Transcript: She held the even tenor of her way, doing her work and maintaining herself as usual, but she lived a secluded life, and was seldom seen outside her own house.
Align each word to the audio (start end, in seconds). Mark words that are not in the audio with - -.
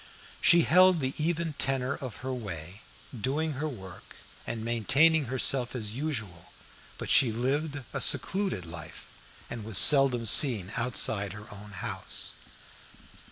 She 0.41 0.63
held 0.63 0.99
the 0.99 1.13
even 1.23 1.53
tenor 1.59 1.93
of 1.93 2.15
her 2.25 2.33
way, 2.33 2.81
doing 3.15 3.51
her 3.51 3.67
work 3.69 4.15
and 4.47 4.65
maintaining 4.65 5.25
herself 5.25 5.75
as 5.75 5.91
usual, 5.91 6.51
but 6.97 7.11
she 7.11 7.31
lived 7.31 7.81
a 7.93 8.01
secluded 8.01 8.65
life, 8.65 9.09
and 9.47 9.63
was 9.63 9.77
seldom 9.77 10.25
seen 10.25 10.71
outside 10.75 11.33
her 11.33 11.45
own 11.53 11.73
house. 11.73 12.31